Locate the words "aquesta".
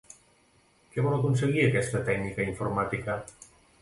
1.67-2.01